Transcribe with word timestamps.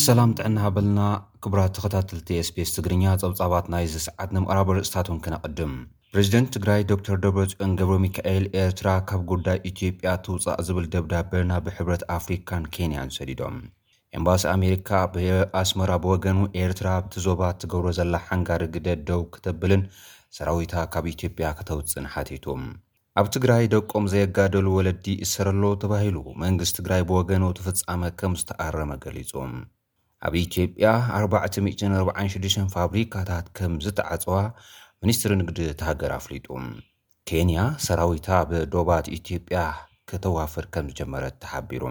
ስሰላም 0.00 0.30
ጥዕና 0.38 0.60
በልና 0.74 1.00
ክብራ 1.44 1.60
ተኸታተልቲ 1.76 2.30
ስቤስ 2.48 2.70
ትግርኛ 2.76 3.04
ጸብጻባት 3.22 3.66
ናይ 3.74 3.86
ዝስዓት 3.94 4.30
ንምቕራበ 4.36 4.68
ርፅታትን 4.78 5.18
ክነቐድም 5.24 5.72
ፕሬዚደንት 6.12 6.50
ትግራይ 6.56 6.84
ዶ 6.92 6.98
ር 7.14 7.18
ደብረጭኦን 7.24 7.72
ገብሮ 7.80 7.96
ሚካኤል 8.06 8.46
ኤርትራ 8.64 8.92
ካብ 9.12 9.24
ጉዳይ 9.32 9.58
ኢትዮጵያ 9.70 10.12
ትውጻእ 10.26 10.62
ዝብል 10.68 10.86
ደብዳብና 10.94 11.50
ብሕብረት 11.66 12.04
ኣፍሪካን 12.18 12.66
ኬንያን 12.76 13.12
ሰዲዶም 13.18 13.56
ኤምባሲ 14.20 14.42
ኣሜሪካ 14.56 14.90
ብኣስመራ 15.16 15.90
ብወገኑ 16.06 16.40
ኤርትራ 16.64 16.88
ቲዞባ 17.16 17.40
እትገብሮ 17.56 17.88
ዘላ 18.00 18.14
ሓንጋሪ 18.28 18.62
ግደ 18.76 18.88
ደው 19.10 19.22
ክተብልን 19.34 19.84
ሰራዊታ 20.38 20.76
ካብ 20.94 21.04
ኢትዮጵያ 21.16 21.48
ክተውፅን 21.60 22.08
ሓቲቱ 22.14 22.46
ኣብ 23.20 23.26
ትግራይ 23.34 23.64
ደቆም 23.72 24.04
ዘየጋደሉ 24.12 24.66
ወለዲ 24.76 25.04
እስረለዉ 25.24 25.70
ተባሂሉ 25.82 26.18
መንግስቲ 26.42 26.74
ትግራይ 26.78 27.02
ብወገን 27.08 27.42
ትፍጻመ 27.58 28.02
ከም 28.20 28.34
ዝተኣረመ 28.40 28.92
ገሊጹ 29.04 29.32
ኣብ 30.26 30.34
ኢትዮጵያ 30.44 30.86
446 31.18 32.64
ፋብሪካታት 32.76 33.46
ከም 33.58 33.74
ዝተዓፅዋ 33.86 34.36
ሚኒስትሪ 35.04 35.34
ንግዲ 35.42 35.58
ተሃገር 35.80 36.12
ኣፍሊጡ 36.18 36.46
ኬንያ 37.30 37.60
ሰራዊታ 37.86 38.30
ብዶባት 38.52 39.08
ኢትዮጵያ 39.18 39.60
ክተዋፍር 40.12 40.64
ከም 40.76 40.86
ዝጀመረት 40.92 41.34
ተሓቢሩ 41.44 41.84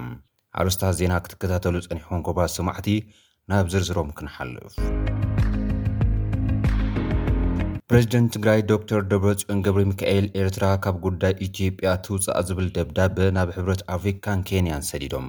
ኣርስታት 0.64 0.96
ዜና 1.02 1.14
ክትከታተሉ 1.26 1.76
ጸኒሆን 1.88 2.26
ጎባት 2.30 2.54
ስማዕቲ 2.60 2.90
ናብ 3.54 3.68
ዝርዝሮም 3.74 4.12
ክንሓልፍ 4.20 4.74
ረዚደንት 7.94 8.30
ትግራይ 8.34 8.60
ዶር 8.68 9.02
ደብረፂዮን 9.12 9.62
ገብሪ 9.64 9.82
ሚካኤል 9.90 10.26
ኤርትራ 10.42 10.66
ካብ 10.84 10.96
ጉዳይ 11.06 11.34
ኢትዮጵያ 11.48 11.90
ትውፃእ 12.06 12.38
ዝብል 12.48 12.68
ደብዳብ 12.78 13.18
ናብ 13.38 13.50
ሕብረት 13.56 13.82
ኣፍሪካን 13.96 14.44
ኬንያን 14.50 14.86
ሰዲዶም 14.90 15.26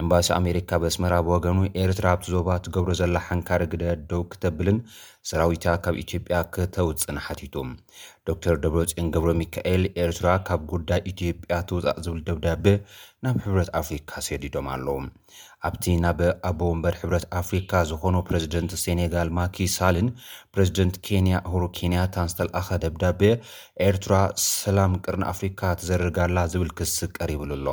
ኤምባሲ 0.00 0.28
ኣሜሪካ 0.38 0.70
ብስመራ 0.82 1.14
ወገኑ 1.32 1.58
ኤርትራ 1.84 2.06
ኣብቲ 2.16 2.28
ዞባ 2.34 2.48
ትገብሮ 2.66 2.92
ዘላ 3.00 3.16
ሓንካሪ 3.28 3.62
ግደደው 3.72 4.22
ክተብልን 4.34 4.78
ሰራዊታ 5.30 5.66
ካብ 5.86 5.96
ኢትዮጵያ 6.04 6.36
ክተውፅን 6.56 7.18
ሓቲቱ 7.26 7.56
ዶክር 8.28 8.56
ደብረፅን 8.62 9.06
ገብረ 9.14 9.30
ሚካኤል 9.40 9.82
ኤርትራ 10.04 10.28
ካብ 10.46 10.60
ጉዳይ 10.72 11.00
ኢትዮጵያ 11.10 11.56
ትውፃእ 11.68 12.00
ዝብል 12.04 12.18
ደብዳቤ 12.26 12.64
ናብ 13.24 13.36
ሕብረት 13.44 13.70
ኣፍሪካ 13.80 14.10
ሰዲዶም 14.26 14.66
ኣለዉ 14.72 14.96
ኣብቲ 15.68 15.84
ናብ 16.02 16.18
ኣቦወንበር 16.48 16.94
ሕብረት 17.00 17.24
ኣፍሪካ 17.40 17.72
ዝኾኑ 17.90 18.16
ፕረዚደንት 18.28 18.72
ሴኔጋል 18.82 19.28
ማኪ 19.38 19.56
ሳልን 19.76 20.08
ፕሬዚደንት 20.54 20.96
ኬንያ 21.06 21.38
ሁሩኬንያታን 21.52 22.28
ዝተለኣኸ 22.32 22.68
ደብዳቤ 22.84 23.22
ኤርትራ 23.88 24.14
ሰላም 24.48 24.92
ቅርን 25.06 25.24
ኣፍሪካ 25.32 25.60
ትዘርጋላ 25.80 26.38
ዝብል 26.52 26.70
ክስቀር 26.80 27.32
ይብሉኣሎ 27.36 27.66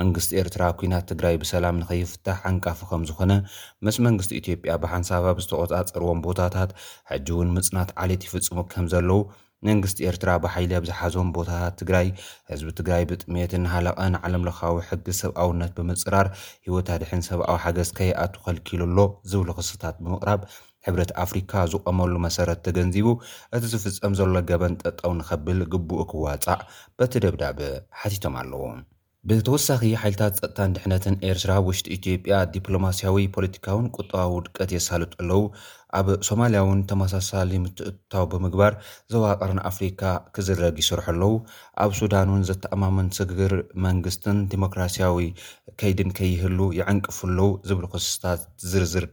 መንግስቲ 0.00 0.32
ኤርትራ 0.42 0.62
ኩናት 0.80 1.06
ትግራይ 1.12 1.38
ብሰላም 1.44 1.80
ንከይፍታሕ 1.82 2.40
ኣንቃፍ 2.52 2.80
ከም 2.90 3.04
ዝኾነ 3.10 3.32
ምስ 3.86 3.98
መንግስቲ 4.08 4.34
ኢትዮጵያ 4.42 4.74
ብሓንሳባብ 4.84 5.38
ዝተቆፃፀርዎም 5.46 6.24
ቦታታት 6.28 6.72
ሕጂ 7.12 7.28
እውን 7.36 7.54
ምፅናት 7.58 7.92
ዓልት 8.04 8.24
ይፍፅሙ 8.28 8.58
ከም 8.74 8.88
ዘለው 8.94 9.22
መንግስቲ 9.68 9.98
ኤርትራ 10.10 10.30
ባሓይሊ 10.42 10.72
ኣብ 10.78 10.84
ዝሓዞም 10.90 11.28
ቦታታት 11.36 11.74
ትግራይ 11.80 12.06
ህዝቢ 12.50 12.68
ትግራይ 12.78 13.04
ብጥሜት 13.10 13.52
እናሃለቐን 13.58 14.14
ዓለም 14.26 14.44
ለካዊ 14.48 14.76
ሕጊ 14.88 15.06
ሰብኣውነት 15.22 15.70
ብምፅራር 15.78 16.28
ሂወት 16.66 16.86
ታድሕን 16.88 17.22
ሰብኣዊ 17.28 17.58
ሓገዝ 17.64 17.90
ከይኣት 17.98 18.34
ከልኪሉኣሎ 18.46 18.98
ዝብሉ 19.32 19.48
ክስታት 19.58 19.96
ብምቕራብ 20.04 20.42
ሕብረት 20.86 21.10
ኣፍሪካ 21.24 21.52
ዝቀመሉ 21.74 22.12
መሰረት 22.26 22.60
ተገንዚቡ 22.68 23.08
እቲ 23.58 23.64
ዝፍፀም 23.74 24.16
ዘሎ 24.20 24.36
ገበን 24.50 24.74
ጠጠው 24.84 25.12
ንከብል 25.20 25.60
ግቡኡ 25.74 26.00
ክዋፃዕ 26.12 26.58
በቲ 27.00 27.12
ደብዳብ 27.26 27.58
ሓቲቶም 28.00 28.36
ኣለዎ 28.42 28.62
ብተወሳኺ 29.30 29.80
ሓይልታት 30.02 30.34
ፀጥታን 30.38 30.72
ድሕነትን 30.76 31.14
ኤርትራ 31.26 31.50
ውሽጢ 31.66 31.84
ኢትዮጵያ 31.96 32.34
ዲፕሎማስያዊ 32.54 33.16
ፖለቲካውን 33.34 33.86
ቁጠባዊ 33.96 34.30
ውድቀት 34.36 34.70
የሳልጥ 34.76 35.10
ኣለው 35.24 35.42
ኣብ 35.98 36.06
ሶማልያውን 36.28 36.80
ተመሳሳሊ 36.90 37.50
ምትእታዊ 37.64 38.24
ብምግባር 38.32 38.74
ዘዋቐርን 39.12 39.60
ኣፍሪካ 39.70 40.02
ክዝረግ 40.34 40.74
ይስርሑ 40.82 41.00
ኣለው 41.14 41.32
ኣብ 41.84 41.92
ሱዳን 42.00 42.32
እውን 42.34 42.42
ዘተኣማመን 42.50 43.10
ስግግር 43.20 43.54
መንግስትን 43.86 44.40
ዲሞክራስያዊ 44.54 45.18
ከይድን 45.82 46.10
ከይህሉ 46.18 46.58
ይዕንቅፉ 46.80 47.18
ኣለው 47.32 47.50
ዝብል 47.70 47.86
ክስስታት 47.94 48.42
ዝርዝር 48.72 49.06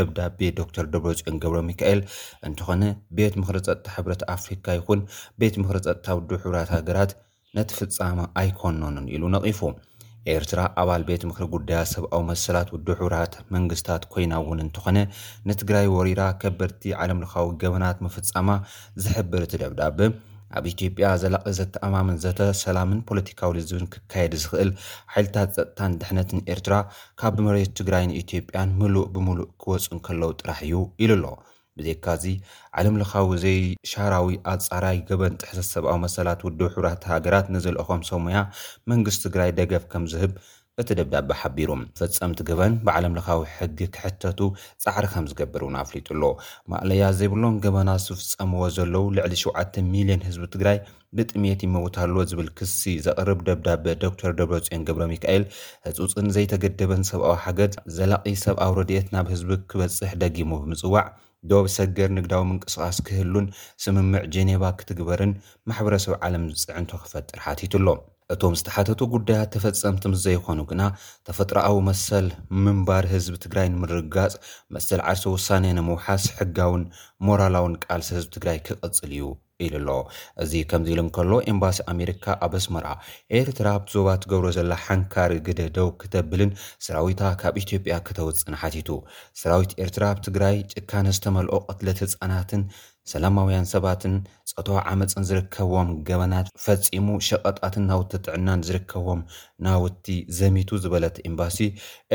ደብዳቤ 0.00 0.38
ዶተር 0.60 0.88
ደብሮፅዮን 0.96 1.40
ገብሮ 1.44 1.60
ሚካኤል 1.70 2.02
እንትኾነ 2.50 2.82
ቤት 3.18 3.36
ምክሪ 3.42 3.58
ፀጥታ 3.68 3.86
ሕብረት 3.96 4.22
ኣፍሪካ 4.36 4.64
ይኹን 4.80 5.02
ቤት 5.42 5.56
ምክሪ 5.64 5.78
ፀጥታ 5.88 6.06
ዱ 6.28 6.40
ሕብራት 6.44 6.70
ሃገራት 6.76 7.10
ነቲ 7.58 7.70
ፍፃሚ 7.78 8.18
ኣይኮኖኑን 8.40 9.06
ኢሉ 9.14 9.22
ነቂፉ 9.34 9.60
ኤርትራ 10.32 10.60
ኣባል 10.80 11.02
ቤት 11.08 11.22
ምክሪ 11.28 11.44
ጉዳያት 11.54 11.88
ሰብኣዊ 11.92 12.20
መሰላት 12.30 12.68
ውድሕብራት 12.74 13.34
መንግስታት 13.54 14.02
ኮይና 14.12 14.32
እውን 14.42 14.58
እንተኾነ 14.64 14.98
ንትግራይ 15.50 15.86
ወሪራ 15.94 16.22
ከበድቲ 16.42 16.82
ዓለም 17.02 17.22
ልካዊ 17.24 17.48
ገበናት 17.62 17.98
መፍፃማ 18.06 18.48
ዝሕብር 19.04 19.42
እቲ 19.46 19.54
ደብዳብ 19.62 19.98
ኣብ 20.58 20.64
ኢትዮጵያ 20.74 21.06
ዘላቂ 21.22 21.44
ዘተኣማምን 21.58 22.20
ዘተ 22.24 22.38
ሰላምን 22.62 23.00
ፖለቲካዊ 23.08 23.50
ልዝብን 23.58 23.88
ክካየድ 23.94 24.34
ዝክእል 24.44 24.70
ሓይልታት 25.14 25.50
ፀጥታን 25.56 25.98
ድሕነትን 26.02 26.44
ኤርትራ 26.54 26.74
ካብ 27.22 27.36
መሬት 27.46 27.72
ትግራይን 27.80 28.16
ኢትዮጵያን 28.22 28.74
ምሉእ 28.82 29.06
ብምሉእ 29.16 29.50
ክወፁን 29.64 30.00
ከለዉ 30.08 30.32
ጥራሕ 30.42 30.60
እዩ 30.68 30.80
ኢሉ 31.06 31.12
ኣሎ 31.18 31.26
ብዜካ 31.78 32.06
ዚ 32.22 32.26
ዓለም 32.80 32.94
ለካዊ 33.00 33.26
ዘይሻራዊ 33.44 34.28
ኣፃራይ 34.52 34.98
ገበን 35.08 35.34
ጥሕሰት 35.42 35.66
ሰብኣዊ 35.74 35.98
መሰላት 36.04 36.40
ውድ 36.48 36.60
ሕብራት 36.74 37.02
ሃገራት 37.14 37.46
ንዘለኦኹም 37.56 38.00
ሰሙያ 38.12 38.38
መንግስቲ 38.92 39.20
ትግራይ 39.28 39.50
ደገፍ 39.60 39.84
ከም 39.94 40.04
ዝህብ 40.14 40.32
እቲ 40.80 40.88
ደብዳቤ 40.98 41.30
ሓቢሩ 41.40 41.70
ፍፀምቲ 41.98 42.40
ግበን 42.48 42.74
ብዓለም 42.86 43.14
ለካዊ 43.18 43.40
ሕጊ 43.56 43.78
ክሕተቱ 43.94 44.40
ፃዕሪ 44.84 45.04
ከም 45.14 45.24
ዝገብር 45.30 45.62
እውን 45.64 45.76
ኣፍሊጡሎ 45.82 46.22
ማእለያ 46.72 47.04
ዘይብሎም 47.18 47.56
ገበና 47.64 47.88
ዝፍፀምዎ 48.06 48.62
ዘለው 48.76 49.06
ልዕሊ 49.18 49.32
7ሚልዮን 49.42 50.22
ህዝቢ 50.28 50.44
ትግራይ 50.54 50.78
ብጥሜት 51.18 51.60
ይመውትለዎ 51.66 52.22
ዝብል 52.32 52.50
ክሲ 52.60 52.80
ዘቅርብ 53.06 53.38
ደብዳቤ 53.48 53.86
ዶክተር 54.06 54.30
ደብረፅዮን 54.40 54.86
ገብሮ 54.90 55.02
ሚካኤል 55.14 55.44
ህፁፅን 55.88 56.28
ዘይተገደበን 56.36 57.04
ሰብኣዊ 57.12 57.36
ሓገዝ 57.46 57.74
ዘላቒ 57.98 58.26
ሰብኣዊ 58.46 58.72
ረድት 58.80 59.08
ናብ 59.16 59.26
ህዝቢ 59.36 59.50
ክበፅሕ 59.72 60.12
ደጊሙ 60.24 60.50
ብምፅዋዕ 60.64 61.06
ዶብ 61.50 61.66
ሰገር 61.78 62.08
ንግዳዊ 62.18 62.42
ምንቅስቃስ 62.50 62.96
ክህሉን 63.06 63.46
ስምምዕ 63.82 64.22
ጀኔባ 64.34 64.64
ክትግበርን 64.78 65.32
ማሕበረሰብ 65.70 66.14
ዓለም 66.26 66.44
ዝፅዕንቶ 66.60 66.90
ክፈጥር 67.02 67.38
ሓቲት 67.46 67.74
ኣሎ 67.80 67.86
እቶም 68.34 68.54
ዝተሓተቱ 68.60 69.00
ጉዳያት 69.14 69.52
ተፈፀምቲ 69.54 70.04
ምስዘይኮኑ 70.14 70.58
ግና 70.70 70.82
ተፈጥሮኣዊ 71.28 71.76
መሰል 71.88 72.26
ምንባር 72.64 73.06
ህዝቢ 73.14 73.34
ትግራይ 73.44 73.68
ንምርጋፅ 73.74 74.34
መሰል 74.76 75.02
ዓርሲ 75.10 75.24
ውሳነ 75.36 75.64
ንምውሓስ 75.80 76.26
ሕጋውን 76.40 76.84
ሞራላውን 77.28 77.78
ቃልሲ 77.86 78.10
ህዝብ 78.18 78.30
ትግራይ 78.38 78.58
ክቅፅል 78.68 79.12
እዩ 79.18 79.22
ኢሉ 79.66 79.74
ኣሎ 79.78 79.90
እዚ 80.42 80.52
ከምዚ 80.70 80.88
ኢሉ 80.92 81.00
ንከሎ 81.06 81.32
ኤምባሲ 81.52 81.76
ኣሜርካ 81.92 82.24
ኣብ 82.46 82.52
ኣስመር 82.58 82.84
ኤርትራ 83.38 83.68
ብዞባ 83.84 84.06
ትገብሮ 84.22 84.46
ዘላ 84.56 84.72
ሓንካሪ 84.84 85.32
ግደ 85.48 85.60
ደው 85.76 85.88
ክተብልን 86.02 86.52
ሰራዊታ 86.86 87.22
ካብ 87.40 87.54
ኢትዮጵያ 87.62 87.94
ክተውፅን 88.08 88.58
ሓቲቱ 88.62 88.88
ሰራዊት 89.42 89.72
ኤርትራ 89.84 90.04
ብ 90.18 90.24
ትግራይ 90.28 90.56
ጭካነ 90.74 91.06
ዝተመልኦ 91.18 91.58
ቅትለት 91.72 92.00
ህፃናትን 92.04 92.62
ሰላማውያን 93.12 93.66
ሰባትን 93.72 94.14
ፀጠ 94.50 94.66
ዓመፅን 94.92 95.24
ዝርከቦም 95.28 95.88
ገበናት 96.08 96.48
ፈፂሙ 96.64 97.06
ሸቐጣትን 97.28 97.84
ናውቲ 97.90 98.12
ጥዕናን 98.26 98.64
ዝርከቦም 98.68 99.20
ናውቲ 99.66 100.06
ዘሚቱ 100.38 100.70
ዝበለት 100.84 101.18
ኤምባሲ 101.30 101.58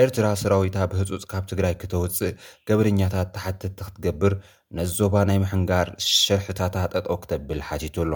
ኤርትራ 0.04 0.26
ሰራዊታ 0.44 0.78
ብህፁፅ 0.92 1.26
ካብ 1.34 1.46
ትግራይ 1.54 1.76
ክተውፅእ 1.84 2.38
ገበርኛታት 2.70 3.32
ተሓትትቲክትገብር 3.38 4.36
ነ 4.78 4.88
ዞባ 4.98 5.16
ናይ 5.32 5.40
ምሕንጋር 5.46 5.90
ሸርሕታት 6.14 6.76
ጠጠ 6.96 7.08
ክተብል 7.24 7.62
ሓቲቱ 7.72 7.96
ኣሎ 8.06 8.14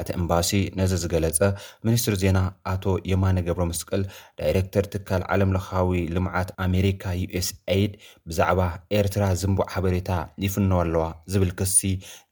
እቲ 0.00 0.08
እምባሲ 0.20 0.48
ነዚ 0.78 0.92
ዝገለፀ 1.02 1.38
ሚኒስትሪ 1.86 2.14
ዜና 2.22 2.38
ኣቶ 2.72 2.84
የማነ 3.10 3.38
ገብሮ 3.46 3.62
መስቅል 3.70 4.02
ዳይረክተር 4.40 4.86
ትካል 4.92 5.22
ዓለምለካዊ 5.34 6.00
ልምዓት 6.14 6.50
ኣሜሪካ 6.64 7.04
ዩስ 7.20 7.48
ድ 7.92 7.92
ብዛዕባ 8.30 8.58
ኤርትራ 8.98 9.24
ዝንቡዕ 9.42 9.66
ሓበሬታ 9.74 10.10
ይፍነዋ 10.44 10.78
ኣለዋ 10.84 11.04
ዝብል 11.34 11.52
ክሲ 11.60 11.78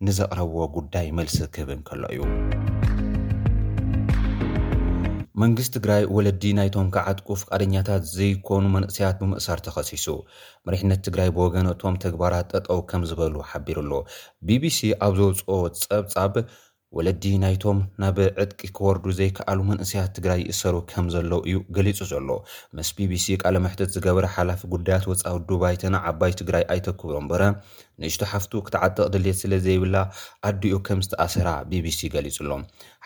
ንዘቅረብዎ 0.08 0.58
ጉዳይ 0.76 1.08
መልሲ 1.20 1.38
ክህብን 1.54 1.80
ከሎ 1.88 2.02
እዩ 2.16 2.22
መንግስት 5.42 5.72
ትግራይ 5.76 6.02
ወለዲ 6.16 6.42
ናይቶም 6.58 6.88
ከዓጥቁ 6.94 7.28
ፍቃደኛታት 7.44 8.02
ዘይኮኑ 8.16 8.62
መንእሰያት 8.76 9.16
ብምእሳር 9.22 9.60
ተኸሲሱ 9.68 10.06
መሪሕነት 10.66 11.00
ትግራይ 11.06 11.30
ብወገነቶም 11.38 11.96
ተግባራት 12.04 12.46
ጠጠው 12.54 12.82
ከም 12.92 13.02
ዝበሉ 13.12 13.34
ሓቢሩ 13.52 13.78
ኣሎ 13.86 13.92
ቢቢሲ 14.48 14.78
ኣብ 15.06 15.12
ዘውፅኦ 15.20 15.56
ፀብፃብ 15.84 16.36
ወለዲ 16.96 17.24
ናይቶም 17.42 17.78
ናብ 18.02 18.16
ዕድቂ 18.42 18.60
ክወርዱ 18.76 19.04
ዘይከኣሉ 19.18 19.60
መንእስያት 19.70 20.10
ትግራይ 20.16 20.40
ይእሰሩ 20.48 20.74
ከም 20.90 21.06
ዘለው 21.14 21.40
እዩ 21.48 21.56
ገሊፁ 21.76 21.98
ዘሎ 22.10 22.28
ምስ 22.78 22.88
ቢቢሲ 22.98 23.26
ቃል 23.42 23.56
መሕተት 23.64 23.90
ዝገብረ 23.94 24.26
ሓላፊ 24.36 24.60
ጉዳያት 24.74 25.06
ወፃኢ 25.12 25.32
ውዱ 25.36 25.48
ባይተና 25.62 25.94
ዓባይ 26.10 26.32
ትግራይ 26.40 26.64
ኣይተክብሮእበረ 26.74 27.42
ንእሽቶ 28.02 28.22
ሓፍቱ 28.32 28.52
ክተዓጥቕ 28.68 29.06
ድሌት 29.14 29.36
ስለ 29.42 29.52
ዘይብላ 29.66 29.96
ኣዲኡ 30.50 30.76
ከም 30.88 31.00
ዝተኣሰራ 31.06 31.48
ቢቢሲ 31.72 31.98
ገሊፁ 32.14 32.38
ኣሎ 32.46 32.58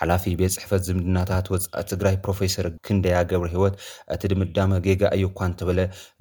ሓላፊ 0.02 0.24
ቤት 0.42 0.54
ፅሕፈት 0.58 0.82
ዝምድናታት 0.90 1.48
ወፃኢ 1.54 1.84
ትግራይ 1.94 2.16
ፕሮፌሰር 2.26 2.68
ክንደያ 2.88 3.16
ገብሪ 3.32 3.50
ሂወት 3.56 3.74
እቲ 4.16 4.22
ድምዳመ 4.34 4.70
ጌጋ 4.88 5.02
እዩ 5.18 5.24
እኳ 5.32 5.40
እንተበለ 5.52 5.80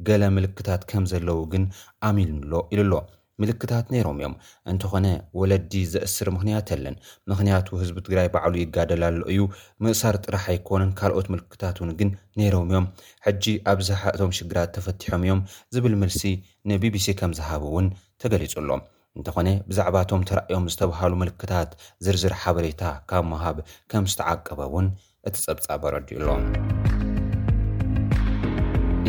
ገለ 0.10 0.24
ምልክታት 0.38 0.84
ከም 0.94 1.06
ዘለው 1.14 1.42
ግን 1.54 1.66
ኣሚንሎ 2.12 2.54
ኢሉ 2.76 2.82
ኣሎ 2.88 2.94
ምልክታት 3.42 3.86
ነይሮም 3.94 4.18
እዮም 4.20 4.36
እንተኾነ 4.72 5.08
ወለዲ 5.40 5.72
ዘእስር 5.94 6.28
ምክንያት 6.36 6.68
ኣለን 6.76 6.96
ምክንያቱ 7.32 7.68
ህዝቢ 7.82 7.98
ትግራይ 8.08 8.28
ባዕሉ 8.34 8.54
ይጋደላሉ 8.64 9.20
እዩ 9.34 9.42
ምእሳር 9.86 10.16
ጥራሕ 10.26 10.46
ኣይኮነን 10.54 10.92
ካልኦት 11.00 11.28
ምልክታት 11.36 11.78
እውን 11.82 11.92
ግን 12.00 12.10
ነይሮም 12.42 12.68
እዮም 12.72 12.88
ሕጂ 13.28 13.46
ኣብዝሓቶም 13.74 14.34
ሽግራት 14.40 14.72
ተፈቲሖም 14.78 15.22
እዮም 15.28 15.42
ዝብል 15.76 15.96
ምልሲ 16.04 16.24
ንቢቢሲ 16.72 17.08
ከም 17.22 17.34
ዝሃብ 17.40 17.64
እውን 17.72 17.90
ተገሊጹኣሎም 18.24 18.84
እንተኾነ 19.20 19.48
ብዛዕባቶም 19.70 20.26
ተራእዮም 20.30 20.66
ዝተባሃሉ 20.74 21.14
ምልክታት 21.24 21.70
ዝርዝር 22.06 22.36
ሓበሬታ 22.44 22.84
ካብ 23.12 23.26
ምሃብ 23.32 23.60
ከም 23.94 24.06
ዝተዓቀበ 24.14 24.60
እውን 24.70 24.90
እቲ 25.30 25.36
ፀብጻበ 25.48 25.84
ረዲኡሎም 25.98 26.44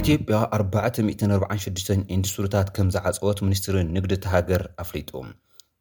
ትጵያ 0.09 0.37
446 0.57 1.91
ኢንዱስትሪታት 2.15 2.69
ከም 2.77 2.91
ዝዓፀወት 2.95 3.39
ሚኒስትሪን 3.47 3.91
ንግዲ 3.97 4.13
ተሃገር 4.25 4.63
ኣፍሊጡ 4.85 5.11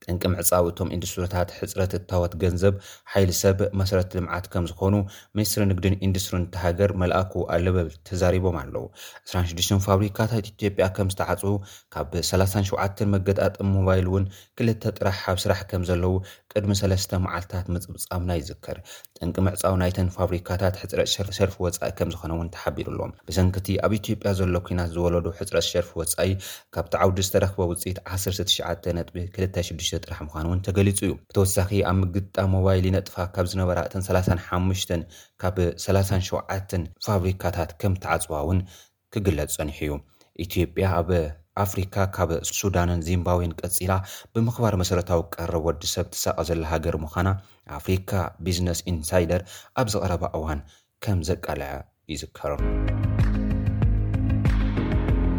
ጥንቂ 0.03 0.21
ምዕፃው 0.33 0.65
እቶም 0.71 0.89
ኢንዱስትሪታት 0.95 1.49
ሕፅረት 1.59 1.93
እታወት 1.97 2.33
ገንዘብ 2.41 2.75
ሓይል 3.11 3.31
ሰብ 3.41 3.59
መሰረት 3.79 4.09
ልምዓት 4.17 4.45
ከም 4.53 4.65
ዝኾኑ 4.71 4.95
ሚኒስትሪ 5.37 5.61
ንግድን 5.71 5.95
ኢንዱስትሪን 6.07 6.43
ተሃገር 6.55 6.91
መላኣኩ 7.01 7.33
ኣለበል 7.55 7.89
ተዛሪቦም 8.09 8.57
ኣለው 8.63 8.85
26 9.31 9.73
ፋብሪካታት 9.87 10.43
ኢትዮጵያ 10.53 10.87
ከም 10.97 11.09
ዝተዓፅው 11.13 11.55
ካብ 11.95 12.11
37 12.33 13.05
መገጣእጥን 13.13 13.71
ሞባይል 13.77 14.05
እውን 14.11 14.27
ክልተ 14.59 14.83
ጥራሕ 14.99 15.19
ኣብ 15.33 15.39
ስራሕ 15.45 15.61
ከም 15.71 15.85
ዘለው 15.91 16.13
ዕድሚ 16.57 16.73
3ለስተ 16.79 17.11
መዓልታት 17.23 17.65
ምፅብፃም 17.73 18.23
ና 18.27 18.31
ይዝከር 18.39 18.77
ጥንቂ 19.17 19.35
ምዕፃው 19.45 19.75
ናይተን 19.81 20.07
ፋብሪካታት 20.15 20.75
ሕፅረጥ 20.81 21.07
ሸርፊ 21.37 21.53
ወፃኢ 21.65 21.89
ከም 21.97 22.09
ዝኾነ 22.13 22.31
ውን 22.39 22.49
ተሓቢሩ 22.55 22.87
ኣሎዎም 22.93 23.11
ብሰንክቲ 23.27 23.67
ኣብ 23.85 23.91
ኢትዮጵያ 23.99 24.29
ዘሎ 24.39 24.55
ኩናት 24.67 24.89
ዝወለዱ 24.95 25.25
ሕፅረት 25.39 25.65
ሸርፊ 25.71 25.89
ወፃኢ 26.01 26.31
ካብቲ 26.75 26.93
ዓውዲ 27.03 27.17
ዝተረክበ 27.27 27.59
ውፅኢት 27.71 27.97
1 28.17 28.91
ጥ 28.91 29.25
26 29.39 29.95
ጥራሕ 30.05 30.19
ምኳኑ 30.27 30.45
እውን 30.49 30.63
ተገሊፁ 30.67 30.99
እዩ 31.07 31.13
ብተወሳኺ 31.29 31.69
ኣብ 31.89 31.97
ምግጥጣ 32.01 32.35
ሞባይሊ 32.55 32.85
ነጥፋ 32.97 33.15
ካብ 33.37 33.45
ዝነበራ 33.53 33.79
እተን 33.89 34.05
3ሓ 34.09 35.01
ካብ 35.43 35.55
37 35.87 36.79
ፋብሪካታት 37.07 37.71
ከም 37.81 37.95
ተዓፅዋ 38.05 38.35
እውን 38.45 38.61
ክግለፅ 39.15 39.51
ፀኒሑ 39.59 39.77
እዩ 39.89 39.99
ኢትዮያ 40.67 40.87
ኣብ 41.01 41.09
ኣፍሪካ 41.65 41.95
ካብ 42.15 42.31
ሱዳንን 42.59 42.99
ዚምባብን 43.07 43.53
ቀፂላ 43.61 43.91
ብምኽባር 44.33 44.75
መሰረታዊ 44.81 45.21
ቀረብ 45.35 45.65
ወዲሰብ 45.69 46.07
ትሳቀ 46.15 46.37
ዘላ 46.49 46.63
ሃገር 46.73 46.97
ምዃና 47.03 47.29
ኣፍሪካ 47.79 48.11
ቢዝነስ 48.47 48.81
ኢንሳይደር 48.93 49.43
ኣብ 49.81 49.87
ዝቐረባ 49.95 50.23
እዋን 50.39 50.61
ከም 51.05 51.19
ዘቃልዐ 51.29 51.69
ይዝከሮም 52.13 52.61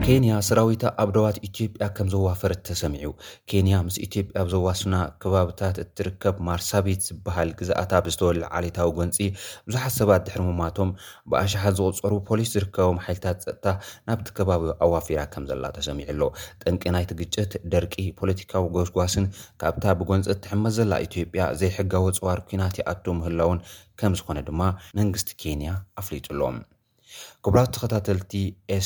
ኬንያ 0.08 0.34
ሰራዊታ 0.46 0.82
ኣብ 1.02 1.08
ደዋት 1.14 1.38
ኢትዮጵያ 1.46 1.86
ከም 1.96 2.06
ዘዋፈረት 2.12 2.60
ተሰሚዑ 2.68 3.08
ኬንያ 3.50 3.74
ምስ 3.86 3.96
ኢትዮጵያ 4.06 4.42
ብዘዋስና 4.46 4.94
ከባብታት 5.22 5.78
እትርከብ 5.82 6.36
ማርሳቢት 6.46 7.00
ዝበሃል 7.06 7.50
ግዛኣታ 7.58 7.92
ብዝተወል 8.04 8.38
ዓሌታዊ 8.58 8.90
ጎንፂ 8.98 9.16
ብዙሓት 9.66 9.94
ሰባት 9.98 10.22
ድሕርሙማቶም 10.28 10.92
ብኣሽሓት 11.32 11.76
ዝቁፀሩ 11.80 12.12
ፖሊስ 12.30 12.52
ዝርከቦም 12.54 13.02
ሓይልታት 13.06 13.42
ፀጥታ 13.46 13.66
ናብቲ 14.10 14.30
ከባቢ 14.38 14.64
ኣዋፊራ 14.86 15.20
ከም 15.34 15.46
ዘላ 15.50 15.64
ተሰሚዑ 15.78 16.08
ሎ 16.22 16.30
ጥንቂ 16.64 16.82
ናይቲ 16.96 17.12
ግጭት 17.20 17.52
ደርቂ 17.76 17.94
ፖለቲካዊ 18.22 18.64
ጎስጓስን 18.78 19.26
ካብታ 19.64 19.84
ብጎንፂ 20.00 20.26
እትሕመት 20.36 20.74
ዘላ 20.78 20.92
ኢትዮጵያ 21.08 21.42
ዘይሕጋዊ 21.62 22.08
ፅዋር 22.20 22.40
ኩናት 22.48 22.78
ይኣቱ 22.82 23.04
ምህላውን 23.20 23.60
ከም 24.02 24.14
ዝኾነ 24.20 24.38
ድማ 24.50 24.62
መንግስቲ 25.02 25.30
ኬንያ 25.44 25.72
ኣፍሊጡ 26.02 26.26
ኣሎም 26.38 26.58
ግቡራት 27.46 27.70
ተኸታተልቲ 27.76 28.32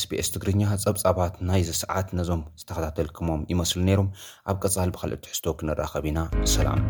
sbs 0.01 0.29
ትግርኛ 0.35 0.63
ፀብጻባት 0.85 1.35
ናይ 1.51 1.63
ዝሰዓት 1.69 2.09
ነዞም 2.21 2.43
ዝተኸታተልኩሞም 2.63 3.47
ይመስሉ 3.55 3.81
ነይሩም 3.91 4.11
ኣብ 4.53 4.57
ቀጻል 4.65 4.93
ብካልኦቲ 4.97 5.25
ሕዝቶ 5.35 5.47
ክንራኸብ 5.61 6.07
ኢና 6.13 6.21
መሰላም 6.43 6.83